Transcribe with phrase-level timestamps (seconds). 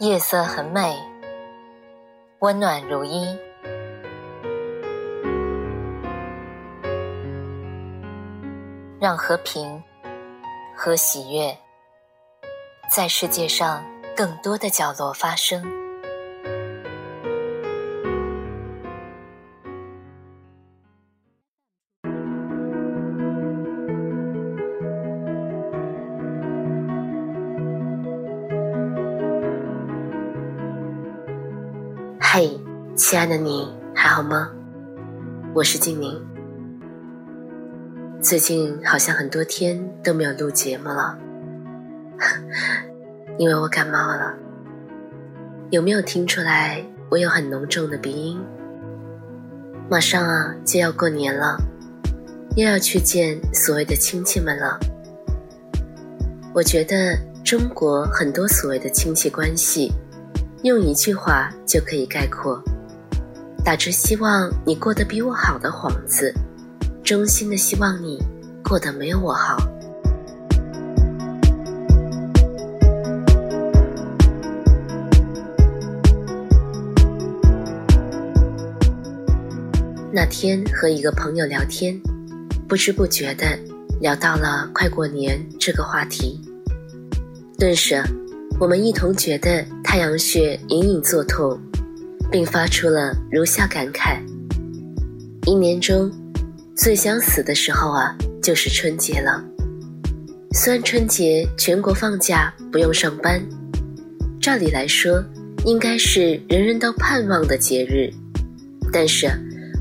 [0.00, 0.98] 夜色很美，
[2.38, 3.38] 温暖如一，
[8.98, 9.84] 让和平
[10.74, 11.54] 和喜悦
[12.90, 13.84] 在世界上
[14.16, 15.62] 更多的角落发生。
[32.32, 32.48] 嘿，
[32.94, 34.52] 亲爱的你还好吗？
[35.52, 36.16] 我是静宁。
[38.22, 41.18] 最近好像很多天都没有录节目了，
[43.36, 44.32] 因为我感冒了。
[45.70, 48.40] 有没有听出来我有很浓重的鼻音？
[49.90, 51.56] 马上啊就要过年了，
[52.54, 54.78] 又要去见所谓的亲戚们了。
[56.54, 59.92] 我觉得中国很多所谓的亲戚关系。
[60.62, 62.62] 用一句话就可以概括：
[63.64, 66.34] 打着希望你过得比我好的幌子，
[67.02, 68.22] 衷心的希望你
[68.62, 69.56] 过得没有我好。
[80.12, 81.98] 那天和一个朋友聊天，
[82.68, 83.58] 不知不觉的
[83.98, 86.38] 聊到了快过年这个话题，
[87.58, 88.04] 顿时。
[88.60, 91.58] 我们一同觉得太阳穴隐隐作痛，
[92.30, 94.20] 并发出了如下感慨：
[95.46, 96.12] 一年中
[96.76, 99.42] 最想死的时候啊，就是春节了。
[100.52, 103.42] 虽然春节全国放假不用上班，
[104.42, 105.24] 照理来说
[105.64, 108.12] 应该是人人都盼望的节日，
[108.92, 109.26] 但是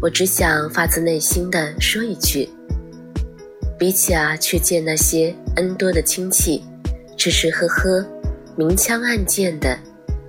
[0.01, 2.47] 我只想发自内心的说一句：
[3.77, 6.63] 比起啊去见那些 N 多的亲戚，
[7.17, 8.05] 吃吃喝喝。
[8.59, 9.79] 明枪暗箭的，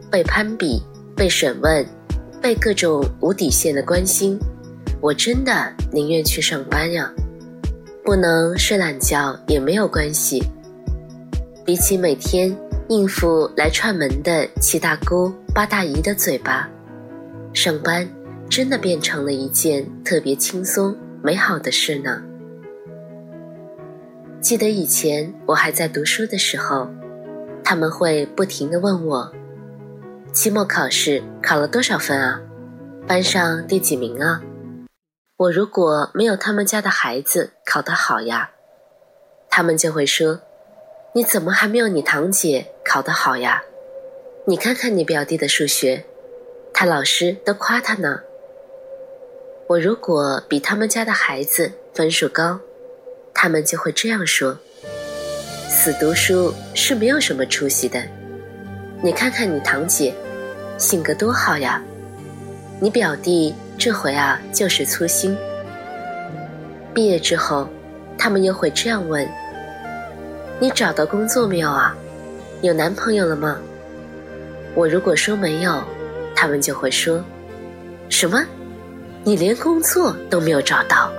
[0.09, 0.81] 被攀比、
[1.17, 1.85] 被审问、
[2.41, 4.39] 被各种无底线的关心，
[5.01, 7.13] 我真的宁愿去上班呀！
[8.05, 10.41] 不能睡懒觉也没有关系。
[11.67, 12.57] 比起每天
[12.89, 16.71] 应付来串门的七大姑八大姨的嘴巴，
[17.53, 18.09] 上班
[18.49, 22.23] 真的变成了一件特别轻松美好的事呢。
[24.41, 26.89] 记得以前我还在读书的时候。
[27.65, 29.33] 他们会不停地问我
[30.33, 32.41] ：“期末考试考了多少分啊？
[33.07, 34.43] 班上第几名啊？”
[35.39, 38.51] 我如果没有他们家的孩子考得好呀，
[39.49, 40.41] 他们就会说
[41.15, 43.63] ：“你怎么还没有你堂姐考得好呀？
[44.47, 46.05] 你看看你表弟的数学，
[46.75, 48.21] 他老师都夸他呢。”
[49.69, 52.61] 我如果比他们家的孩子分数高，
[53.33, 54.59] 他们就会这样说。
[55.73, 58.03] 死读书是没有什么出息的，
[59.01, 60.13] 你看看你堂姐，
[60.79, 61.81] 性格多好呀。
[62.81, 65.39] 你表弟这回啊就是粗心。
[66.93, 67.69] 毕业之后，
[68.19, 69.25] 他们又会这样问：
[70.59, 71.95] 你找到工作没有啊？
[72.63, 73.57] 有男朋友了吗？
[74.75, 75.81] 我如果说没有，
[76.35, 77.25] 他们就会说：
[78.09, 78.45] 什么？
[79.23, 81.13] 你连工作都没有找到？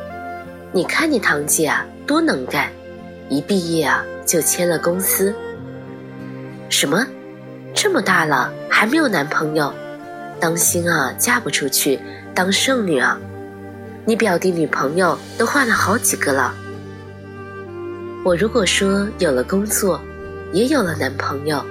[0.73, 2.69] 你看你堂姐啊，多能干，
[3.29, 4.03] 一毕业啊。
[4.31, 5.35] 就签了公司。
[6.69, 7.05] 什么？
[7.73, 9.73] 这么大了还没有男朋友？
[10.39, 11.99] 当心啊，嫁不出去
[12.33, 13.19] 当剩女啊！
[14.05, 16.53] 你表弟女朋友都换了好几个了。
[18.23, 19.99] 我如果说有了工作，
[20.53, 21.61] 也有了男朋友，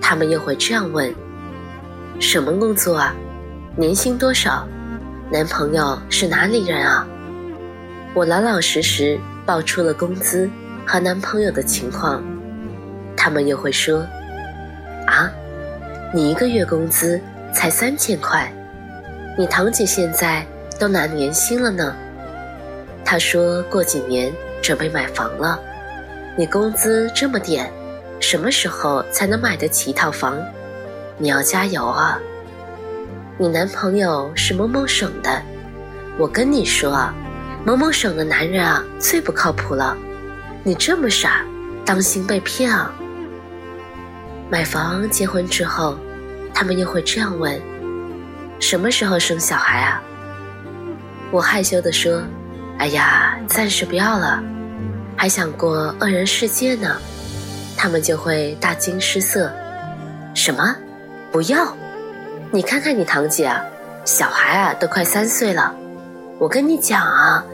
[0.00, 1.12] 他们又会这样问：
[2.20, 3.12] 什么工作啊？
[3.74, 4.64] 年薪多少？
[5.28, 7.04] 男朋友是哪里人啊？
[8.14, 10.48] 我老老实实报出了工资。
[10.86, 12.22] 和男朋友的情况，
[13.16, 14.06] 他们又会说
[15.08, 15.28] ：“啊，
[16.14, 17.20] 你一个月工资
[17.52, 18.52] 才三千块，
[19.36, 20.46] 你堂姐现在
[20.78, 21.94] 都拿年薪了呢。
[23.04, 24.32] 她说过几年
[24.62, 25.58] 准备买房了，
[26.36, 27.68] 你工资这么点，
[28.20, 30.38] 什么时候才能买得起一套房？
[31.18, 32.20] 你要加油啊！
[33.38, 35.42] 你男朋友是某某省的，
[36.16, 37.12] 我跟你说啊，
[37.64, 39.96] 某某省的男人啊最不靠谱了。”
[40.66, 41.44] 你这么傻，
[41.84, 42.92] 当心被骗啊！
[44.50, 45.96] 买房结婚之后，
[46.52, 47.62] 他们又会这样问：
[48.58, 50.02] 什么时候生小孩啊？
[51.30, 52.20] 我害羞地说：
[52.80, 54.42] 哎呀，暂时不要了，
[55.16, 56.96] 还想过二人世界呢。
[57.76, 59.48] 他们就会大惊失色：
[60.34, 60.74] 什么？
[61.30, 61.76] 不要？
[62.50, 63.64] 你看看你堂姐啊，
[64.04, 65.72] 小孩啊都快三岁了。
[66.40, 67.44] 我跟你讲啊，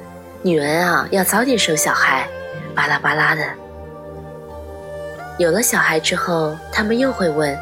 [0.40, 2.26] 女人啊要早点生小孩。
[2.74, 3.42] 巴拉巴拉的，
[5.38, 7.58] 有了小孩之后，他们又会问：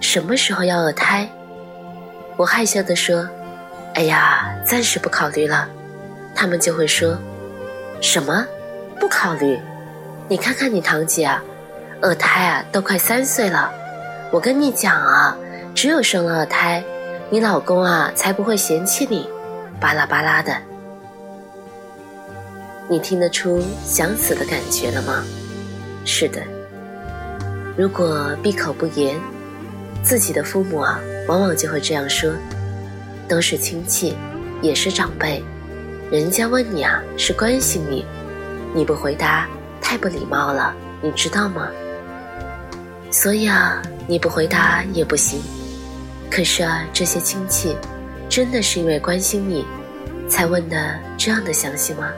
[0.00, 1.28] 什么时候要二胎？
[2.36, 3.28] 我害羞地说
[3.94, 5.68] ：“哎呀，暂时不考虑了。”
[6.36, 7.16] 他们就会说
[8.02, 8.46] ：“什么？
[9.00, 9.58] 不考虑？
[10.28, 11.42] 你看看你堂姐啊，
[12.02, 13.72] 二胎啊都快三岁了。
[14.30, 15.36] 我跟你讲啊，
[15.74, 16.84] 只有生了二胎，
[17.30, 19.30] 你老公啊才不会嫌弃你。”
[19.80, 20.54] 巴拉巴拉的，
[22.88, 25.24] 你听得出想死的感觉了吗？
[26.04, 26.40] 是的。
[27.76, 29.18] 如果闭口不言，
[30.02, 32.32] 自己的父母啊，往往就会这样说：
[33.28, 34.16] 都是亲戚，
[34.62, 35.42] 也是长辈，
[36.10, 38.06] 人家问你啊，是关心你，
[38.72, 39.48] 你不回答，
[39.82, 40.72] 太不礼貌了，
[41.02, 41.68] 你知道吗？
[43.10, 45.40] 所以啊，你不回答也不行。
[46.30, 47.76] 可是啊，这些亲戚，
[48.28, 49.66] 真的是因为关心你，
[50.28, 52.12] 才问的这样的详细吗？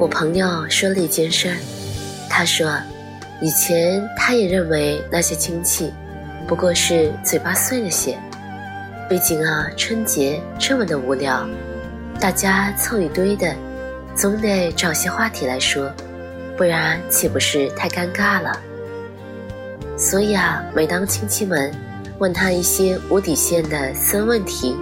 [0.00, 1.56] 我朋友说了一件事儿，
[2.26, 2.72] 他说，
[3.38, 5.92] 以前他也认为那些亲戚
[6.48, 8.18] 不过是嘴巴碎了些，
[9.10, 11.46] 毕竟啊春节这么的无聊，
[12.18, 13.54] 大家凑一堆的，
[14.16, 15.92] 总得找些话题来说，
[16.56, 18.58] 不然岂不是太尴尬了？
[19.98, 21.70] 所以啊，每当亲戚们
[22.18, 24.74] 问他一些无底线的私人问题，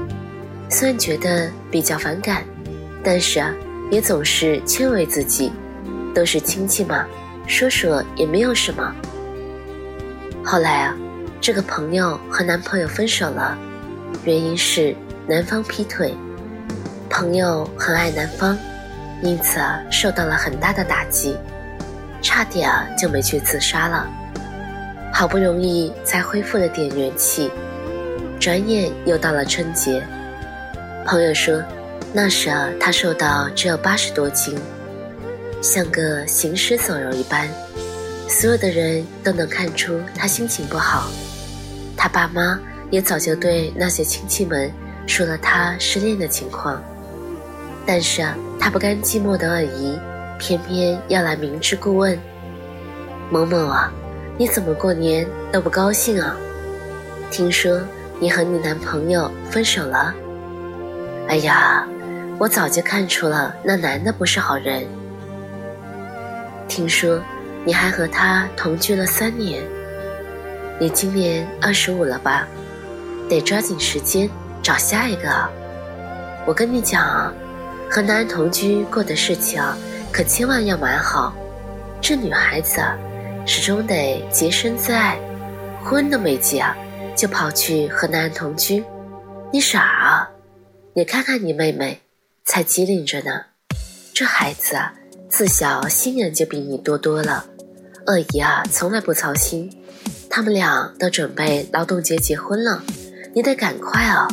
[0.70, 2.44] 虽然觉得比较反感，
[3.02, 3.52] 但是啊。
[3.90, 5.50] 也总是劝慰自己，
[6.14, 7.06] 都是亲戚嘛，
[7.46, 8.94] 说说也没有什么。
[10.44, 10.94] 后来啊，
[11.40, 13.56] 这个朋友和男朋友分手了，
[14.24, 14.94] 原因是
[15.26, 16.14] 男方劈腿。
[17.08, 18.56] 朋友很爱男方，
[19.22, 21.34] 因此啊受到了很大的打击，
[22.20, 24.06] 差点啊就没去自杀了。
[25.12, 27.50] 好不容易才恢复了点元气，
[28.38, 30.02] 转眼又到了春节。
[31.06, 31.62] 朋友说。
[32.12, 34.58] 那时啊，他瘦到只有八十多斤，
[35.60, 37.46] 像个行尸走肉一般，
[38.26, 41.10] 所有的人都能看出他心情不好。
[41.96, 42.58] 他爸妈
[42.90, 44.72] 也早就对那些亲戚们
[45.06, 46.82] 说了他失恋的情况，
[47.84, 49.98] 但是啊，他不甘寂寞的二姨
[50.38, 52.18] 偏偏要来明知故问
[53.30, 53.92] ：“某某啊，
[54.38, 56.34] 你怎么过年都不高兴啊？
[57.30, 57.80] 听说
[58.18, 60.14] 你和你男朋友分手了？
[61.28, 61.86] 哎呀！”
[62.38, 64.86] 我早就看出了那男的不是好人。
[66.68, 67.20] 听说
[67.64, 69.62] 你还和他同居了三年，
[70.78, 72.46] 你今年二十五了吧？
[73.28, 74.30] 得抓紧时间
[74.62, 75.28] 找下一个。
[76.46, 77.32] 我跟你讲啊，
[77.90, 79.60] 和男人同居过的事情，
[80.12, 81.34] 可千万要瞒好。
[82.00, 82.96] 这女孩子啊，
[83.44, 85.18] 始终得洁身自爱，
[85.82, 86.64] 婚都没结，
[87.16, 88.84] 就跑去和男人同居，
[89.52, 90.30] 你傻啊？
[90.94, 92.00] 你看看你妹妹。
[92.48, 93.42] 才机灵着呢，
[94.14, 94.94] 这孩子啊，
[95.28, 97.44] 自小心眼就比你多多了。
[98.06, 99.70] 二姨啊，从来不操心，
[100.30, 102.82] 他们俩都准备劳动节结婚了，
[103.34, 104.26] 你得赶快哦。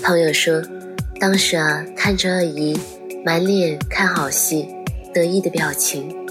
[0.00, 0.62] 朋友说，
[1.18, 2.78] 当时啊，看着二姨
[3.24, 4.68] 满脸看好戏、
[5.12, 6.24] 得意的表情，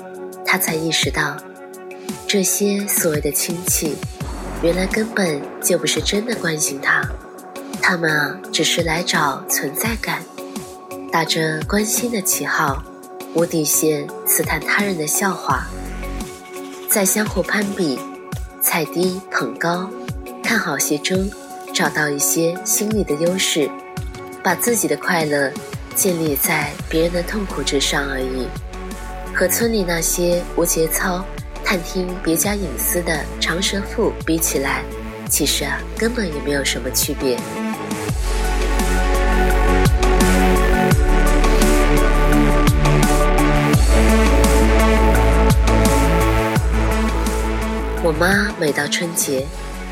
[0.45, 1.35] 他才意识到，
[2.25, 3.93] 这些所谓的亲戚，
[4.63, 7.03] 原来根本就不是真的关心他。
[7.91, 10.23] 他们啊，只是来找存在感，
[11.11, 12.83] 打着关心的旗号，
[13.33, 15.65] 无底线刺探他人的笑话，
[16.87, 17.99] 在相互攀比、
[18.61, 19.89] 踩低捧高、
[20.43, 21.31] 看好戏中，
[21.73, 23.67] 找到一些心理的优势，
[24.43, 25.51] 把自己的快乐
[25.95, 28.47] 建立在别人的痛苦之上而已。
[29.33, 31.25] 和村里那些无节操、
[31.65, 34.83] 探听别家隐私的长舌妇比起来，
[35.27, 37.35] 其实啊，根本也没有什么区别。
[48.01, 49.45] 我妈每到春节，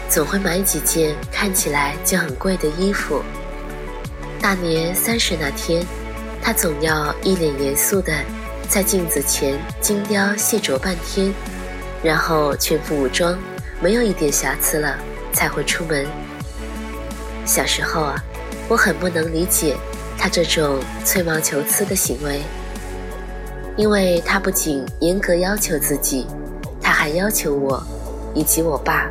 [0.10, 3.22] 总会买几件看起来就很贵的衣服。
[4.40, 5.86] 大年三十那天，
[6.42, 8.14] 她总要一脸严肃的
[8.70, 11.34] 在镜子前精雕细琢半天，
[12.02, 13.38] 然后全副武装，
[13.82, 14.98] 没有一点瑕疵了，
[15.34, 16.08] 才会出门。
[17.46, 18.16] 小时候啊，
[18.70, 19.76] 我很不能理解
[20.18, 22.42] 她这种吹毛求疵的行为，
[23.76, 26.26] 因为她不仅严格要求自己，
[26.82, 27.86] 她还要求我。
[28.38, 29.10] 以及我爸，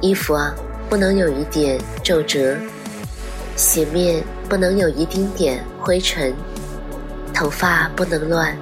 [0.00, 0.54] 衣服啊
[0.88, 2.56] 不能有一点皱褶，
[3.56, 6.32] 鞋面不能有一丁点灰尘，
[7.34, 8.56] 头发不能乱，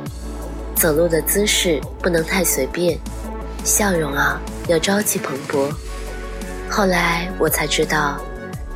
[0.74, 2.98] 走路的姿势不能太随便，
[3.62, 5.70] 笑容啊要朝气蓬勃。
[6.70, 8.18] 后来我才知道，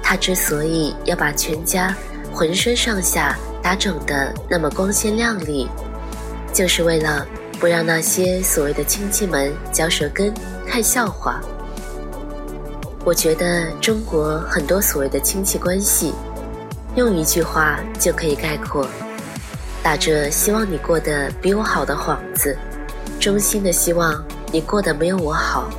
[0.02, 1.96] 他之所以要把全家
[2.30, 5.66] 浑身上下打整的那么光鲜亮丽，
[6.52, 7.26] 就是为了
[7.58, 10.32] 不让那些所谓的亲戚们嚼舌根、
[10.68, 11.40] 看笑话。
[13.04, 16.12] 我觉得中国很多所谓的亲戚关系，
[16.94, 18.87] 用一句话就可以概括：
[19.82, 22.56] 打着希望你过得比我好的幌子，
[23.18, 24.22] 衷心的希望
[24.52, 25.70] 你过得没有我好。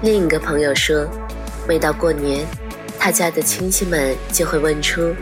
[0.00, 1.06] 另一个朋友说，
[1.68, 2.46] 每到过年，
[2.98, 5.14] 他家的亲戚们就会问出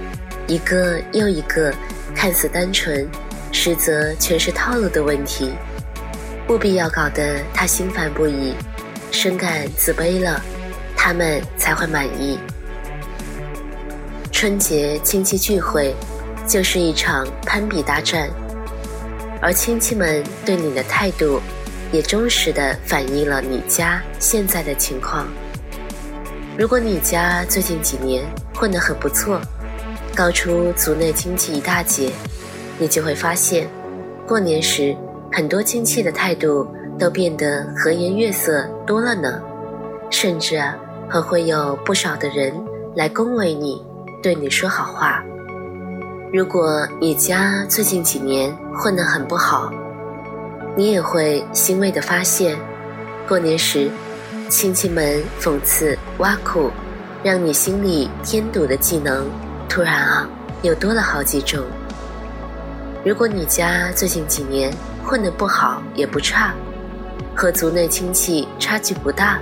[0.47, 1.75] 一个又一个
[2.15, 3.09] 看似单纯，
[3.51, 5.51] 实则全是套路的问题，
[6.49, 8.55] 务必要搞得他心烦不已，
[9.11, 10.43] 深感自卑了。
[10.95, 12.39] 他们才会满意。
[14.31, 15.93] 春节亲戚聚会
[16.47, 18.31] 就是一场攀比大战，
[19.41, 21.41] 而亲戚们对你的态度，
[21.91, 25.27] 也忠实的反映了你家现在的情况。
[26.57, 29.41] 如果你家最近几年混得很不错，
[30.15, 32.13] 高出族内亲戚一大截，
[32.79, 33.69] 你就会发现，
[34.25, 34.97] 过年时
[35.33, 36.67] 很多亲戚的态度
[36.99, 39.41] 都变得和颜悦色多了呢，
[40.11, 40.63] 甚至。
[41.09, 42.55] 还会有不少的人
[42.97, 43.85] 来恭维你，
[44.23, 45.23] 对你说好话。
[46.33, 49.71] 如果你家最近几年混得很不好，
[50.75, 52.57] 你也会欣慰地发现，
[53.29, 53.91] 过年时
[54.49, 56.71] 亲戚们讽刺挖苦，
[57.23, 59.27] 让你心里添堵的技能，
[59.69, 60.27] 突然啊
[60.63, 61.63] 又多了好几种。
[63.05, 64.73] 如果你家最近几年
[65.05, 66.55] 混得不好也不差，
[67.35, 69.39] 和族内亲戚差距不大。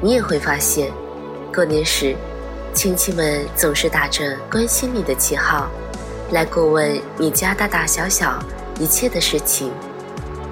[0.00, 0.90] 你也会发现，
[1.52, 2.14] 过年时，
[2.72, 5.68] 亲戚们总是打着关心你的旗号，
[6.30, 8.38] 来过问你家大大小小
[8.78, 9.70] 一切的事情，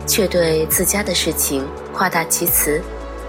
[0.06, 2.80] 却对自家的事情夸大其词，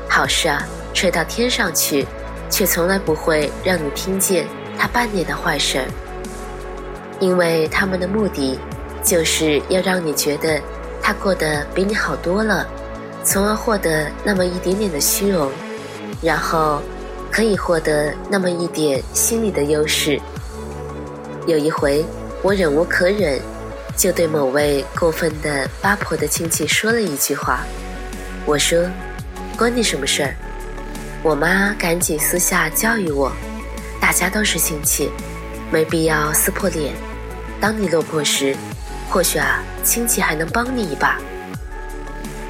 [0.10, 2.06] 好事啊吹到天上去，
[2.50, 4.46] 却从来不会让你听见
[4.78, 5.86] 他半点的坏事儿。
[7.20, 8.60] 因为他们的目的，
[9.04, 10.62] 就是要让你觉得
[11.04, 12.66] 他过得比你好多了，
[13.26, 15.52] 从而获得那么一点点的虚荣。
[16.22, 16.82] 然后，
[17.30, 20.18] 可以获得那么一点心理的优势。
[21.46, 22.06] 有一回，
[22.42, 23.42] 我忍无可忍，
[23.98, 27.60] 就对某位过分的八婆的亲戚说了一句话。
[28.46, 28.90] 我说
[29.58, 30.34] ：“关你什么事儿？”
[31.22, 33.30] 我妈赶紧私下教育我
[34.00, 35.12] ：“大家都是亲戚，
[35.70, 36.94] 没必要撕破脸。
[37.60, 38.56] 当你落魄时，
[39.10, 41.20] 或许啊，亲戚还能帮你一把。”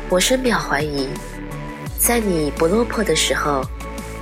[0.09, 1.09] 我深表怀疑。
[1.97, 3.65] 在你不落魄的时候，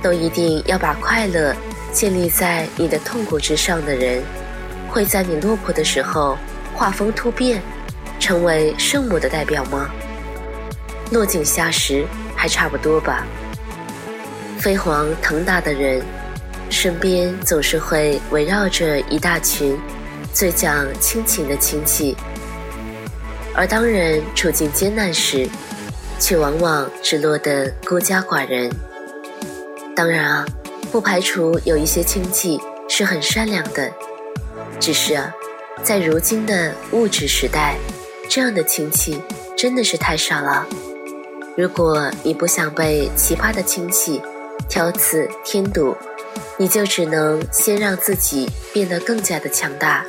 [0.00, 1.52] 都一定要把快乐
[1.92, 4.22] 建立在你的痛苦之上的人，
[4.88, 6.38] 会在你落魄的时候
[6.72, 7.60] 画风突变，
[8.20, 9.90] 成为圣母的代表吗？
[11.10, 13.26] 落井下石还差不多吧。
[14.58, 16.00] 飞黄腾达的人，
[16.70, 19.76] 身边总是会围绕着一大群
[20.32, 22.16] 最讲亲情的亲戚，
[23.54, 25.48] 而当人处境艰难时，
[26.18, 28.70] 却往往只落得孤家寡人。
[29.94, 30.46] 当然啊，
[30.90, 32.58] 不排除有一些亲戚
[32.88, 33.92] 是很善良的，
[34.80, 35.32] 只是啊，
[35.82, 37.76] 在如今的物质时代，
[38.28, 39.20] 这样的亲戚
[39.56, 40.66] 真的是太少了。
[41.56, 44.22] 如果你不想被奇葩的亲戚
[44.66, 45.94] 挑刺添堵，
[46.58, 50.04] 你就只能先让自己变得更加的强大。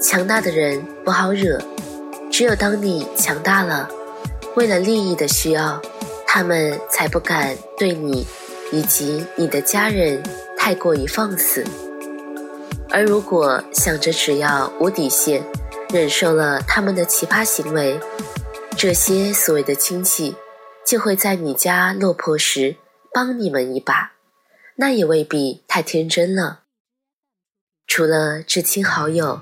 [0.00, 1.60] 强大的人不好惹，
[2.30, 3.88] 只有当你强大了。
[4.54, 5.80] 为了利益的需要，
[6.26, 8.26] 他们才不敢对你
[8.72, 10.22] 以及你的家人
[10.56, 11.64] 太过于放肆。
[12.90, 15.44] 而如果想着只要无底线，
[15.90, 18.00] 忍受了他们的奇葩行为，
[18.76, 20.36] 这些所谓的亲戚
[20.86, 22.76] 就会在你家落魄时
[23.12, 24.12] 帮你们一把，
[24.80, 26.60] 那也未必太天真了。
[27.88, 29.40] 除了至亲好友，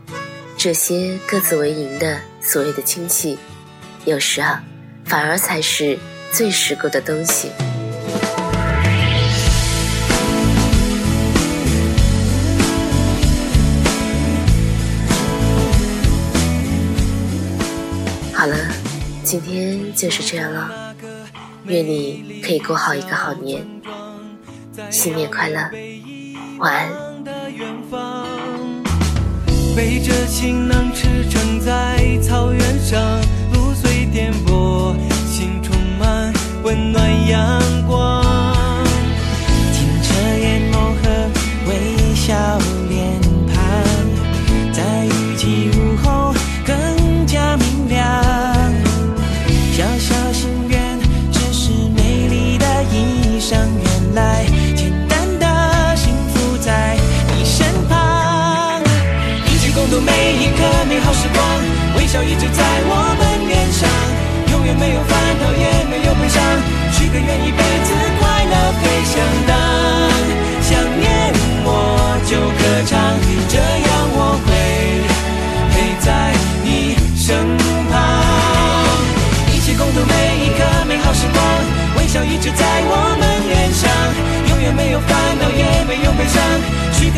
[0.56, 3.38] 这些各自为营的所谓的亲戚，
[4.06, 4.64] 有时啊。
[5.04, 5.98] 反而才是
[6.32, 7.50] 最实够的东西。
[18.32, 18.56] 好了，
[19.22, 20.94] 今天就是这样了。
[21.66, 23.64] 愿你可以过好一个好年，
[24.90, 25.70] 新年快乐，
[26.58, 26.90] 晚安。
[29.74, 31.60] 背着行囊驰骋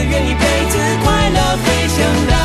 [0.04, 0.40] 愿一辈
[0.70, 2.37] 子快乐飞翔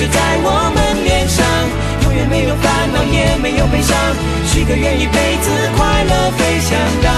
[0.00, 1.44] 就在我们脸上
[2.04, 3.94] 永远没有烦恼也没有悲伤。
[4.46, 7.12] 许个愿一辈子快乐飞翔当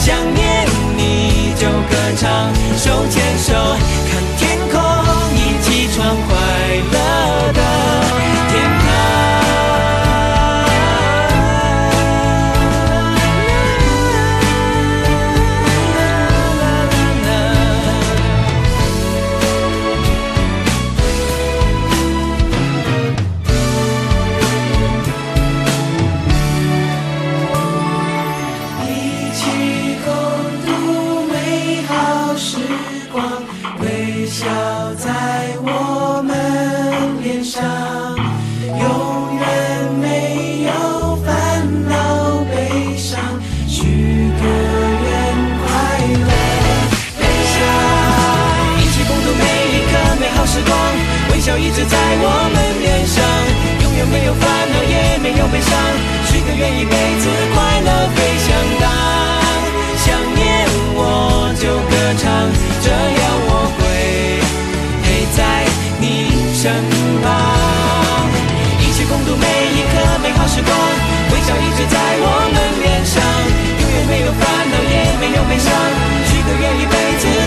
[0.00, 0.66] 想念
[0.96, 3.87] 你就歌唱手牵手。
[51.48, 53.24] 微笑一直在我们脸上，
[53.80, 55.72] 永远没有烦恼，也没有悲伤。
[56.28, 57.24] 许个愿，一辈子
[57.56, 58.52] 快乐飞翔。
[58.76, 58.84] 当
[59.96, 62.52] 想念我就歌唱，
[62.84, 63.80] 这样我会
[65.00, 65.64] 陪在
[65.96, 66.68] 你身
[67.24, 67.32] 旁，
[68.84, 70.68] 一起共度每一刻美好时光。
[71.32, 75.72] 微笑一直在我们脸上，永远没有烦恼，也没有悲伤。
[76.28, 77.37] 许个愿，一辈子。